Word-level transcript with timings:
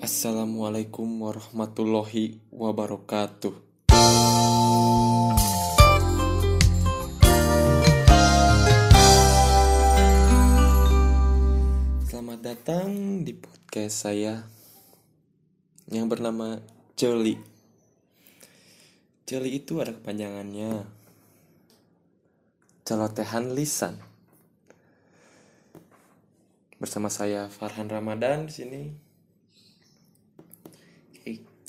Assalamualaikum 0.00 1.04
warahmatullahi 1.28 2.40
wabarakatuh. 2.48 3.52
Selamat 12.08 12.40
datang 12.40 12.88
di 13.28 13.36
podcast 13.36 14.08
saya 14.08 14.48
yang 15.92 16.08
bernama 16.08 16.64
Jeli. 16.96 17.36
Jeli 19.28 19.60
itu 19.60 19.84
ada 19.84 19.92
kepanjangannya. 19.92 20.88
Celotehan 22.88 23.52
lisan. 23.52 24.00
Bersama 26.80 27.12
saya 27.12 27.52
Farhan 27.52 27.92
Ramadan 27.92 28.48
di 28.48 28.52
sini 28.56 29.09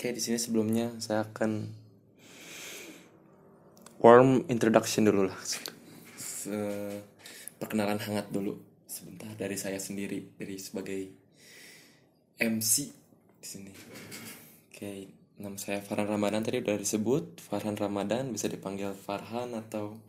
Oke, 0.02 0.18
di 0.18 0.24
sini 0.26 0.42
sebelumnya 0.42 0.98
saya 0.98 1.30
akan 1.30 1.70
warm 4.02 4.50
introduction 4.50 5.06
dulu 5.06 5.30
lah. 5.30 5.38
Se- 6.18 7.06
perkenalan 7.62 8.02
hangat 8.02 8.34
dulu 8.34 8.58
sebentar 8.90 9.30
dari 9.38 9.54
saya 9.62 9.78
sendiri 9.78 10.26
dari 10.42 10.58
sebagai 10.58 11.06
MC 12.34 12.90
di 13.38 13.46
sini. 13.46 13.70
Oke, 14.74 15.14
nama 15.38 15.54
saya 15.62 15.86
Farhan 15.86 16.10
Ramadan 16.10 16.42
tadi 16.42 16.66
udah 16.66 16.82
disebut. 16.82 17.38
Farhan 17.38 17.78
Ramadan 17.78 18.34
bisa 18.34 18.50
dipanggil 18.50 18.98
Farhan 18.98 19.54
atau 19.54 20.02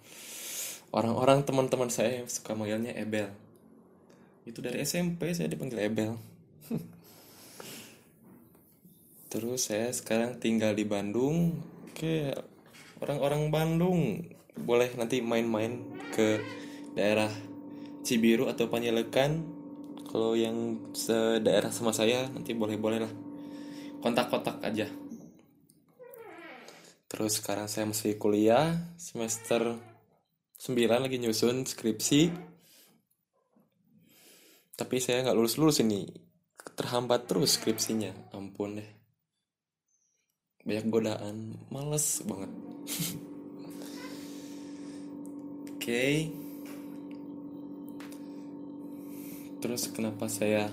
orang-orang 0.97 1.45
teman-teman 1.45 1.93
saya 1.93 2.25
yang 2.25 2.33
suka 2.33 2.57
manggilnya 2.57 2.97
Ebel. 2.97 3.29
Itu 4.49 4.65
dari 4.65 4.89
SMP 4.89 5.37
saya 5.37 5.53
dipanggil 5.53 5.85
Ebel. 5.85 6.17
Terus 9.33 9.73
saya 9.73 9.89
sekarang 9.89 10.37
tinggal 10.37 10.77
di 10.77 10.85
Bandung. 10.85 11.57
Oke, 11.89 12.37
orang-orang 13.01 13.49
Bandung 13.49 14.29
boleh 14.61 14.93
nanti 14.93 15.25
main-main 15.25 15.81
ke 16.13 16.37
daerah 16.93 17.33
Cibiru 18.05 18.53
atau 18.53 18.69
Panjelekan. 18.69 19.41
Kalau 20.05 20.37
yang 20.37 20.85
sedaerah 20.93 21.73
sama 21.73 21.97
saya 21.97 22.29
nanti 22.29 22.53
boleh-boleh 22.53 23.01
lah. 23.01 23.13
Kontak-kontak 24.05 24.61
aja. 24.61 24.85
Terus 27.09 27.41
sekarang 27.41 27.73
saya 27.73 27.89
masih 27.89 28.21
kuliah 28.21 28.93
semester 29.01 29.81
9 30.61 30.77
lagi 31.09 31.17
nyusun 31.17 31.65
skripsi. 31.65 32.29
Tapi 34.77 34.97
saya 35.01 35.25
nggak 35.25 35.37
lulus-lulus 35.41 35.81
ini. 35.81 36.05
Terhambat 36.77 37.25
terus 37.25 37.57
skripsinya. 37.57 38.37
Ampun 38.37 38.77
deh 38.77 39.02
banyak 40.63 40.87
godaan. 40.91 41.59
Males 41.71 42.23
banget. 42.27 42.53
Oke. 45.73 45.83
Okay. 45.83 46.15
terus 49.63 49.87
kenapa 49.95 50.27
saya 50.27 50.67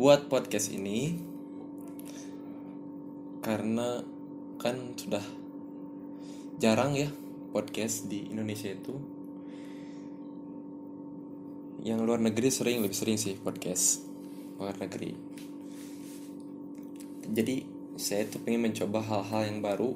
buat 0.00 0.32
podcast 0.32 0.72
ini? 0.72 1.20
Karena 3.44 4.00
kan 4.56 4.96
sudah 4.96 5.20
jarang 6.56 6.96
ya 6.96 7.12
podcast 7.52 8.08
di 8.08 8.32
Indonesia 8.32 8.72
itu. 8.72 8.96
Yang 11.84 12.00
luar 12.00 12.24
negeri 12.24 12.48
sering 12.48 12.80
lebih 12.80 12.96
sering 12.96 13.20
sih 13.20 13.36
podcast. 13.36 14.00
Luar 14.56 14.80
negeri. 14.80 15.12
Jadi 17.28 17.71
saya 18.02 18.26
tuh 18.26 18.42
pengen 18.42 18.66
mencoba 18.66 18.98
hal-hal 18.98 19.46
yang 19.46 19.62
baru. 19.62 19.94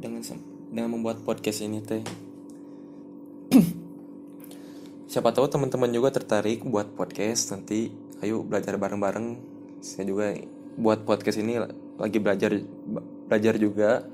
Dengan 0.00 0.24
dengan 0.72 0.96
membuat 0.96 1.20
podcast 1.20 1.60
ini 1.60 1.84
teh. 1.84 2.00
Siapa 5.12 5.28
tahu 5.36 5.44
teman-teman 5.52 5.92
juga 5.92 6.08
tertarik 6.08 6.64
buat 6.64 6.96
podcast 6.96 7.52
nanti 7.52 7.92
ayo 8.24 8.40
belajar 8.40 8.80
bareng-bareng. 8.80 9.36
Saya 9.84 10.08
juga 10.08 10.32
buat 10.80 11.04
podcast 11.04 11.36
ini 11.36 11.60
lagi 12.00 12.16
belajar 12.16 12.56
belajar 13.28 13.54
juga. 13.60 14.08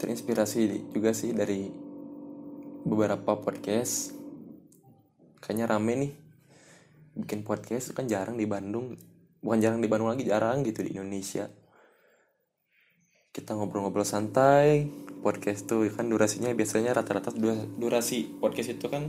Terinspirasi 0.00 0.96
juga 0.96 1.12
sih 1.12 1.36
dari 1.36 1.68
beberapa 2.88 3.36
podcast. 3.36 4.16
Kayaknya 5.44 5.76
rame 5.76 5.92
nih. 5.92 6.12
Bikin 7.20 7.44
podcast 7.44 7.92
kan 7.92 8.08
jarang 8.08 8.40
di 8.40 8.48
Bandung 8.48 9.09
bukan 9.40 9.58
jarang 9.60 9.80
di 9.80 9.88
Bandung 9.88 10.12
lagi 10.12 10.24
jarang 10.28 10.60
gitu 10.64 10.84
di 10.84 10.96
Indonesia. 10.96 11.48
Kita 13.30 13.56
ngobrol-ngobrol 13.56 14.04
santai 14.04 14.88
podcast 15.20 15.68
tuh 15.68 15.88
kan 15.92 16.08
durasinya 16.08 16.48
biasanya 16.52 16.96
rata-rata 16.96 17.32
durasi 17.76 18.40
podcast 18.40 18.76
itu 18.76 18.86
kan 18.88 19.08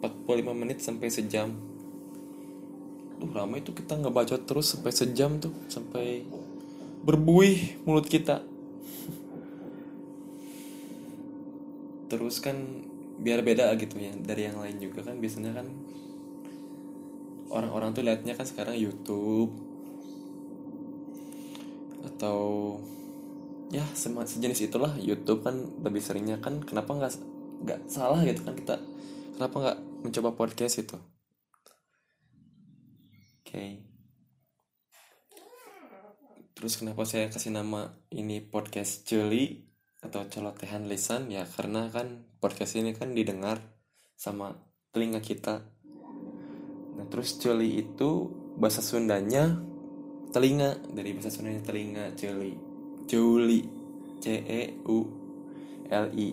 45 0.00 0.60
menit 0.60 0.80
sampai 0.80 1.08
sejam. 1.12 1.52
Duh 3.20 3.32
lama 3.36 3.60
itu 3.60 3.76
kita 3.76 4.00
ngebaca 4.00 4.40
terus 4.40 4.72
sampai 4.72 4.92
sejam 4.96 5.36
tuh 5.36 5.52
sampai 5.68 6.24
berbuih 7.04 7.84
mulut 7.84 8.08
kita. 8.08 8.40
Terus 12.08 12.40
kan 12.40 12.56
biar 13.20 13.44
beda 13.44 13.68
gitu 13.76 14.00
ya 14.00 14.16
dari 14.16 14.48
yang 14.48 14.56
lain 14.56 14.80
juga 14.80 15.04
kan 15.04 15.20
biasanya 15.20 15.52
kan 15.52 15.68
orang-orang 17.50 17.92
tuh 17.92 18.06
liatnya 18.06 18.38
kan 18.38 18.46
sekarang 18.46 18.78
YouTube. 18.78 19.52
Atau 22.06 22.38
ya 23.74 23.84
sejenis 23.94 24.70
itulah. 24.70 24.96
YouTube 24.96 25.44
kan 25.44 25.58
lebih 25.84 26.00
seringnya 26.00 26.38
kan 26.38 26.62
kenapa 26.62 26.96
nggak 26.96 27.12
nggak 27.66 27.80
salah 27.90 28.22
gitu 28.24 28.46
kan 28.46 28.54
kita? 28.56 28.76
Kenapa 29.36 29.56
nggak 29.58 29.78
mencoba 30.00 30.32
podcast 30.32 30.80
itu 30.80 30.96
oke. 33.50 33.58
Okay. 33.58 33.82
terus 36.54 36.76
kenapa 36.76 37.08
saya 37.08 37.32
kasih 37.32 37.56
nama 37.56 37.96
ini 38.12 38.44
podcast 38.44 39.08
Jeli 39.08 39.64
atau 40.04 40.28
celotehan 40.28 40.86
lisan? 40.86 41.32
Ya 41.32 41.48
karena 41.48 41.88
kan 41.88 42.28
podcast 42.38 42.76
ini 42.76 42.92
kan 42.92 43.16
didengar 43.16 43.58
sama 44.14 44.60
telinga 44.92 45.24
kita 45.24 45.64
Nah, 47.00 47.08
terus 47.08 47.40
celi 47.40 47.80
itu 47.80 48.28
bahasa 48.60 48.84
Sundanya 48.84 49.56
telinga 50.36 50.76
dari 50.92 51.16
bahasa 51.16 51.32
Sundanya 51.32 51.64
telinga 51.64 52.12
celi. 52.12 52.52
Juli 53.08 53.64
C 54.20 54.36
E 54.44 54.84
U 54.84 55.00
L 55.88 56.06
I. 56.12 56.28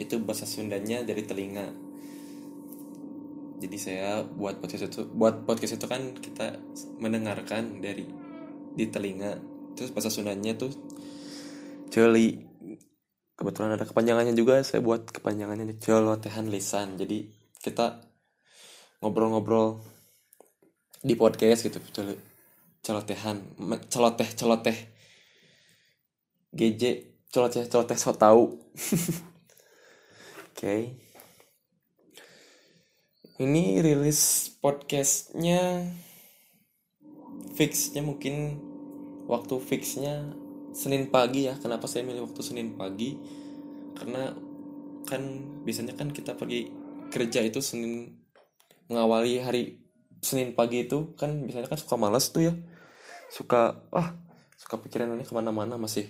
Itu 0.00 0.16
bahasa 0.24 0.48
Sundanya 0.48 1.04
dari 1.04 1.28
telinga. 1.28 1.68
Jadi 3.60 3.76
saya 3.76 4.24
buat 4.24 4.64
podcast 4.64 4.88
itu 4.88 5.04
buat 5.12 5.44
podcast 5.44 5.76
itu 5.76 5.84
kan 5.84 6.16
kita 6.16 6.56
mendengarkan 6.96 7.84
dari 7.84 8.08
di 8.72 8.88
telinga. 8.88 9.36
Terus 9.76 9.92
bahasa 9.92 10.08
Sundanya 10.08 10.56
tuh 10.56 10.72
celi. 11.92 12.48
Kebetulan 13.36 13.76
ada 13.76 13.84
kepanjangannya 13.84 14.32
juga 14.32 14.64
saya 14.64 14.80
buat 14.80 15.04
kepanjangannya 15.04 15.76
celotehan 15.76 16.48
lisan. 16.48 16.96
Jadi 16.96 17.28
kita 17.60 18.11
ngobrol-ngobrol 19.02 19.82
di 21.02 21.18
podcast 21.18 21.66
gitu 21.66 21.82
celotehan 22.82 23.42
celoteh 23.90 24.28
celoteh 24.38 24.78
GJ 26.52 26.82
celoteh 27.32 27.64
celoteh 27.64 27.96
so 27.96 28.12
tau. 28.12 28.44
Oke. 30.52 30.52
Okay. 30.52 30.82
ini 33.40 33.82
rilis 33.82 34.52
podcastnya 34.62 35.88
fixnya 37.56 38.04
mungkin 38.04 38.60
waktu 39.26 39.58
fixnya 39.58 40.36
Senin 40.76 41.08
pagi 41.08 41.48
ya. 41.48 41.56
Kenapa 41.56 41.88
saya 41.88 42.04
milih 42.04 42.28
waktu 42.28 42.44
Senin 42.44 42.76
pagi? 42.76 43.16
Karena 43.96 44.36
kan 45.08 45.22
biasanya 45.64 45.96
kan 45.96 46.12
kita 46.12 46.36
pergi 46.36 46.68
kerja 47.08 47.40
itu 47.42 47.64
Senin 47.64 48.21
mengawali 48.92 49.40
hari 49.40 49.80
Senin 50.22 50.52
pagi 50.52 50.86
itu 50.86 51.16
kan 51.18 51.48
biasanya 51.48 51.66
kan 51.66 51.80
suka 51.80 51.96
malas 51.96 52.28
tuh 52.28 52.52
ya. 52.52 52.54
Suka 53.32 53.88
ah 53.90 54.14
suka 54.60 54.76
pikiran 54.78 55.16
ini 55.16 55.24
ke 55.24 55.32
mana-mana 55.32 55.80
masih. 55.80 56.06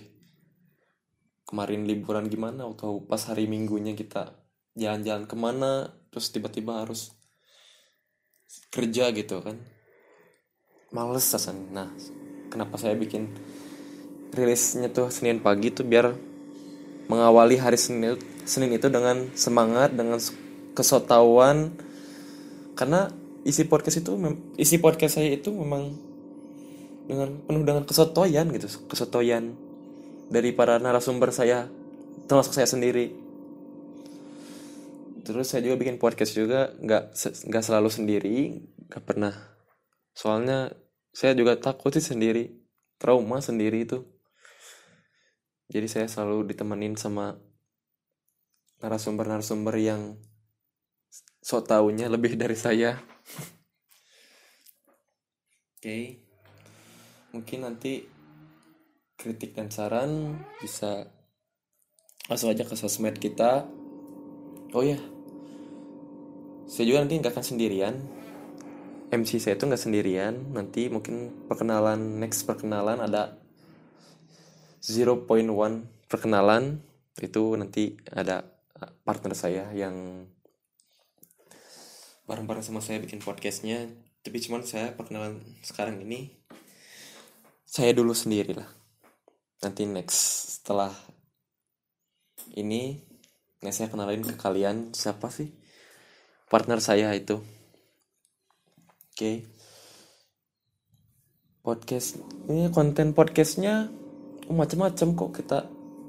Kemarin 1.47 1.87
liburan 1.87 2.27
gimana 2.27 2.67
atau 2.67 3.01
pas 3.07 3.23
hari 3.25 3.47
minggunya 3.47 3.95
kita 3.95 4.35
jalan-jalan 4.75 5.25
ke 5.25 5.35
mana 5.39 5.71
terus 6.11 6.29
tiba-tiba 6.29 6.83
harus 6.83 7.15
kerja 8.69 9.09
gitu 9.15 9.39
kan. 9.41 9.57
Males 10.93 11.25
rasanya. 11.25 11.65
Nah 11.71 11.89
kenapa 12.53 12.77
saya 12.77 12.93
bikin 12.93 13.33
rilisnya 14.35 14.93
tuh 14.93 15.09
Senin 15.09 15.41
pagi 15.41 15.73
tuh 15.73 15.89
biar 15.89 16.13
mengawali 17.09 17.57
hari 17.57 17.81
Senin 17.81 18.19
Senin 18.45 18.75
itu 18.75 18.93
dengan 18.93 19.31
semangat 19.33 19.95
dengan 19.95 20.21
kesotauan 20.77 21.73
karena 22.73 23.09
isi 23.43 23.67
podcast 23.67 24.01
itu 24.01 24.13
isi 24.55 24.79
podcast 24.79 25.19
saya 25.19 25.35
itu 25.35 25.51
memang 25.51 25.93
dengan 27.03 27.29
penuh 27.43 27.63
dengan 27.67 27.83
kesotoyan 27.83 28.47
gitu 28.55 28.87
kesotoyan 28.87 29.53
dari 30.31 30.55
para 30.55 30.79
narasumber 30.79 31.29
saya 31.35 31.67
termasuk 32.25 32.55
saya 32.55 32.67
sendiri. 32.69 33.13
Terus 35.23 35.47
saya 35.47 35.63
juga 35.63 35.79
bikin 35.79 35.99
podcast 35.99 36.35
juga 36.35 36.75
nggak 36.79 37.15
nggak 37.47 37.63
selalu 37.63 37.89
sendiri 37.91 38.37
nggak 38.91 39.03
pernah. 39.03 39.33
Soalnya 40.15 40.71
saya 41.13 41.37
juga 41.37 41.55
takut 41.59 41.93
sih 41.95 42.03
sendiri 42.03 42.51
trauma 42.97 43.39
sendiri 43.39 43.87
itu. 43.87 44.03
Jadi 45.71 45.87
saya 45.87 46.07
selalu 46.09 46.53
ditemenin 46.53 46.99
sama 46.99 47.39
narasumber-narasumber 48.83 49.75
yang 49.79 50.19
so 51.43 51.59
taunya 51.59 52.07
lebih 52.07 52.39
dari 52.39 52.55
saya. 52.55 52.95
Oke. 55.75 55.83
Okay. 55.83 56.03
mungkin 57.35 57.65
nanti 57.65 58.05
kritik 59.19 59.57
dan 59.57 59.73
saran 59.73 60.37
bisa 60.61 61.11
langsung 62.31 62.47
aja 62.47 62.63
ke 62.63 62.79
sosmed 62.79 63.19
kita. 63.19 63.67
Oh 64.71 64.85
ya 64.85 65.01
saya 66.63 66.89
juga 66.89 67.03
nanti 67.03 67.19
nggak 67.19 67.33
akan 67.35 67.45
sendirian. 67.45 67.95
MC 69.13 69.37
saya 69.37 69.59
itu 69.59 69.67
nggak 69.67 69.83
sendirian. 69.83 70.33
Nanti 70.55 70.89
mungkin 70.89 71.45
perkenalan 71.45 72.17
next 72.17 72.47
perkenalan 72.47 73.03
ada 73.03 73.37
0.1 74.79 75.27
perkenalan. 76.07 76.79
Itu 77.19 77.53
nanti 77.59 77.99
ada 78.09 78.47
partner 79.05 79.35
saya 79.37 79.69
yang 79.75 80.25
bareng-bareng 82.23 82.63
sama 82.63 82.79
saya 82.79 82.99
bikin 83.03 83.19
podcastnya. 83.19 83.89
Tapi 84.23 84.39
cuman 84.39 84.63
saya 84.63 84.95
perkenalan 84.95 85.43
sekarang 85.59 85.99
ini 85.99 86.31
saya 87.73 87.89
dulu 87.89 88.13
sendiri 88.13 88.53
lah 88.53 88.69
nanti 89.65 89.89
next 89.89 90.61
setelah 90.61 90.93
ini 92.53 93.01
nah 93.65 93.73
saya 93.73 93.89
kenalin 93.89 94.21
ke 94.21 94.37
kalian 94.37 94.93
siapa 94.93 95.33
sih? 95.33 95.49
Partner 96.53 96.77
saya 96.77 97.09
itu. 97.17 97.41
Okay. 99.17 99.41
podcast 101.63 102.19
ini 102.51 102.67
konten 102.69 103.15
podcastnya 103.15 103.89
oh, 104.45 104.53
macam-macam 104.53 105.07
kok 105.17 105.31
kita. 105.33 105.59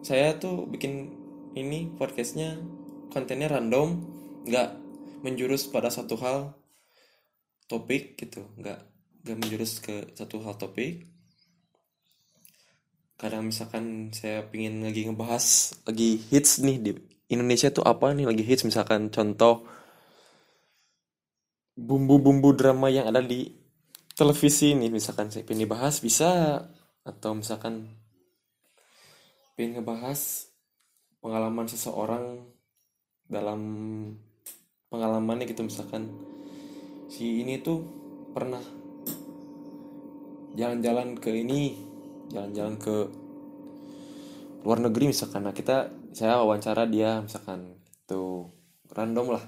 Saya 0.05 0.37
tuh 0.37 0.69
bikin 0.69 1.15
ini 1.57 1.89
podcastnya 1.97 2.61
kontennya 3.09 3.49
random 3.49 4.05
nggak 4.45 4.84
menjurus 5.25 5.65
pada 5.73 5.89
satu 5.89 6.21
hal 6.21 6.53
topik 7.65 8.21
gitu. 8.21 8.45
Nggak 8.61 8.85
nggak 9.25 9.37
menjurus 9.41 9.81
ke 9.81 10.13
satu 10.13 10.45
hal 10.45 10.61
topik. 10.61 11.09
Kadang 13.17 13.49
misalkan 13.49 14.13
saya 14.13 14.45
pingin 14.45 14.85
lagi 14.85 15.09
ngebahas 15.09 15.73
lagi 15.89 16.21
hits 16.29 16.61
nih 16.61 16.77
di 16.77 16.91
Indonesia 17.33 17.73
tuh 17.73 17.89
apa 17.89 18.13
nih 18.13 18.29
lagi 18.29 18.45
hits? 18.45 18.69
Misalkan 18.69 19.09
contoh 19.09 19.65
bumbu-bumbu 21.73 22.53
drama 22.53 22.93
yang 22.93 23.09
ada 23.09 23.25
di 23.25 23.49
televisi 24.13 24.77
nih. 24.77 24.93
Misalkan 24.93 25.33
saya 25.33 25.49
pengen 25.49 25.73
bahas 25.73 26.05
bisa. 26.05 26.61
Atau 27.05 27.37
misalkan 27.37 27.97
pengen 29.57 29.81
ngebahas 29.81 30.53
pengalaman 31.21 31.69
seseorang 31.69 32.45
dalam 33.25 33.61
pengalamannya 34.95 35.51
gitu 35.51 35.67
misalkan 35.67 36.15
si 37.11 37.43
ini 37.43 37.59
tuh 37.59 37.83
pernah 38.31 38.63
jalan-jalan 40.55 41.19
ke 41.19 41.35
ini 41.35 41.75
jalan-jalan 42.31 42.79
ke 42.79 42.97
luar 44.65 44.81
negeri 44.81 45.13
misalkan. 45.13 45.45
Nah 45.45 45.53
kita 45.53 45.93
saya 46.17 46.41
wawancara 46.41 46.89
dia 46.89 47.21
misalkan 47.21 47.77
itu 47.85 48.49
random 48.91 49.37
lah. 49.37 49.45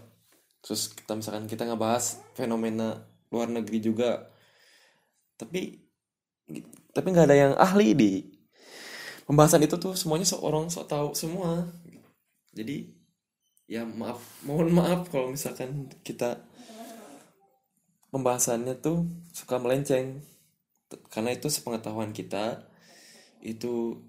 Terus 0.60 0.92
kita 0.92 1.16
misalkan 1.16 1.48
kita 1.48 1.64
ngebahas 1.64 2.20
fenomena 2.36 3.06
luar 3.32 3.48
negeri 3.48 3.78
juga. 3.80 4.28
Tapi 5.40 5.80
tapi 6.92 7.06
nggak 7.10 7.26
ada 7.32 7.36
yang 7.36 7.52
ahli 7.56 7.96
di 7.96 8.12
pembahasan 9.24 9.64
itu 9.64 9.80
tuh. 9.80 9.96
Semuanya 9.96 10.28
seorang 10.28 10.68
sok 10.68 10.86
tahu 10.90 11.08
semua. 11.16 11.64
Jadi 12.52 12.95
ya 13.66 13.82
maaf. 13.82 14.22
Mohon 14.46 14.68
maaf 14.78 15.10
kalau 15.10 15.34
misalkan 15.34 15.90
kita 16.06 16.42
pembahasannya 18.14 18.78
tuh 18.78 19.06
suka 19.34 19.58
melenceng. 19.58 20.22
Karena 21.10 21.34
itu 21.34 21.50
sepengetahuan 21.50 22.14
kita. 22.14 22.66
Itu 23.42 24.02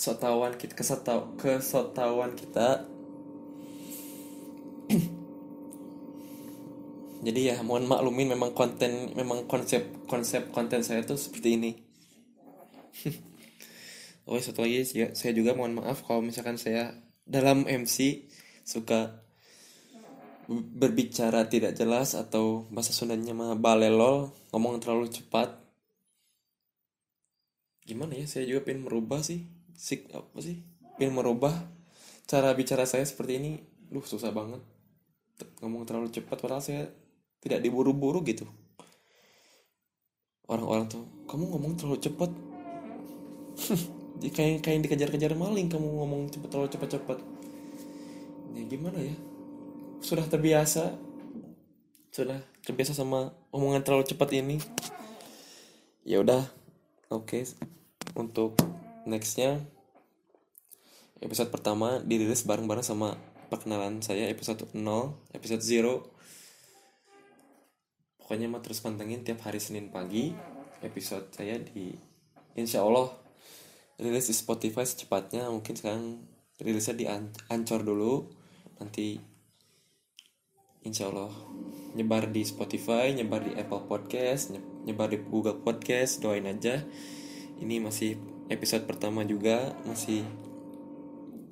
sotawan 0.00 0.56
kita 0.58 0.74
kesatau 0.74 1.38
kesotawan 1.38 2.34
kita. 2.34 2.86
Jadi 7.20 7.52
ya 7.52 7.60
mohon 7.60 7.84
maklumin 7.84 8.32
memang 8.32 8.56
konten 8.56 9.12
memang 9.12 9.44
konsep 9.44 9.84
konsep 10.08 10.48
konten 10.56 10.80
saya 10.80 11.04
tuh 11.04 11.20
seperti 11.20 11.56
ini. 11.56 11.72
Oh 14.30 14.38
satu 14.38 14.62
lagi 14.62 14.86
ya, 14.94 15.10
saya 15.10 15.34
juga 15.34 15.58
mohon 15.58 15.74
maaf 15.74 16.06
kalau 16.06 16.22
misalkan 16.22 16.54
saya 16.54 16.94
dalam 17.30 17.62
MC 17.62 18.26
suka 18.66 19.22
berbicara 20.50 21.46
tidak 21.46 21.78
jelas 21.78 22.18
atau 22.18 22.66
bahasa 22.74 22.90
Sundanya 22.90 23.30
mah 23.30 23.54
balelol 23.54 24.34
ngomong 24.50 24.82
terlalu 24.82 25.06
cepat. 25.06 25.54
Gimana 27.86 28.18
ya 28.18 28.26
saya 28.26 28.50
juga 28.50 28.66
pengen 28.66 28.90
merubah 28.90 29.22
sih 29.22 29.46
sik 29.78 30.10
apa 30.10 30.42
sih 30.42 30.58
pengen 30.98 31.16
merubah 31.22 31.54
cara 32.26 32.50
bicara 32.58 32.82
saya 32.82 33.06
seperti 33.06 33.38
ini. 33.38 33.52
Duh 33.90 34.02
susah 34.02 34.34
banget. 34.34 34.58
Ngomong 35.62 35.86
terlalu 35.86 36.10
cepat 36.10 36.42
padahal 36.42 36.62
saya 36.62 36.90
tidak 37.38 37.62
diburu-buru 37.62 38.26
gitu. 38.26 38.46
Orang-orang 40.50 40.90
tuh 40.90 41.06
kamu 41.30 41.46
ngomong 41.46 41.78
terlalu 41.78 41.98
cepet 42.02 42.30
kayak 44.28 44.60
kayak 44.60 44.84
dikejar-kejar 44.84 45.32
maling 45.32 45.72
kamu 45.72 45.88
ngomong 45.88 46.28
cepet 46.28 46.48
terlalu 46.52 46.68
cepet-cepet. 46.68 47.18
Ya 48.52 48.62
gimana 48.68 48.98
ya? 49.00 49.16
Sudah 50.04 50.28
terbiasa. 50.28 50.92
Sudah 52.12 52.44
terbiasa 52.60 52.92
sama 52.92 53.32
omongan 53.48 53.80
terlalu 53.80 54.04
cepat 54.04 54.36
ini. 54.36 54.60
Ya 56.04 56.20
udah 56.20 56.44
oke. 57.08 57.40
Okay. 57.40 57.48
untuk 58.18 58.58
nextnya 59.06 59.62
episode 61.22 61.48
pertama 61.52 62.02
dirilis 62.02 62.42
bareng-bareng 62.42 62.82
sama 62.82 63.14
perkenalan 63.52 64.00
saya 64.00 64.26
episode 64.30 64.66
0 64.72 65.14
episode 65.30 65.62
0 65.62 66.02
pokoknya 68.18 68.46
mah 68.46 68.62
terus 68.62 68.80
pantengin 68.80 69.26
tiap 69.26 69.44
hari 69.44 69.62
Senin 69.62 69.94
pagi 69.94 70.32
episode 70.80 71.28
saya 71.34 71.60
di 71.60 71.92
Insya 72.56 72.82
Allah 72.82 73.29
rilis 74.00 74.32
di 74.32 74.34
Spotify 74.34 74.82
secepatnya 74.88 75.52
mungkin 75.52 75.76
sekarang 75.76 76.24
rilisnya 76.56 76.96
di 76.96 77.04
Ancor 77.52 77.84
dulu 77.84 78.24
nanti 78.80 79.20
Insya 80.80 81.12
Allah 81.12 81.28
nyebar 81.92 82.32
di 82.32 82.40
Spotify 82.40 83.12
nyebar 83.12 83.44
di 83.44 83.52
Apple 83.52 83.84
Podcast 83.84 84.56
nyebar 84.88 85.12
di 85.12 85.20
Google 85.20 85.60
Podcast 85.60 86.24
doain 86.24 86.48
aja 86.48 86.80
ini 87.60 87.76
masih 87.76 88.16
episode 88.48 88.88
pertama 88.88 89.20
juga 89.28 89.76
masih 89.84 90.24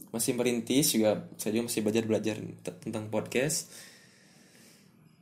masih 0.09 0.33
merintis 0.33 0.97
juga 0.97 1.29
saya 1.37 1.53
juga 1.53 1.69
masih 1.69 1.85
belajar 1.85 2.05
belajar 2.09 2.37
tentang 2.81 3.13
podcast 3.13 3.69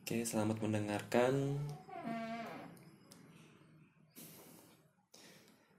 Oke, 0.06 0.22
selamat 0.22 0.62
mendengarkan. 0.62 1.58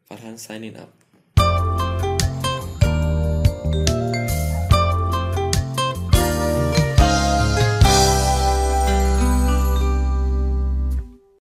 Farhan 0.03 0.35
signing 0.35 0.75
up. 0.75 1.06
you 3.85 4.06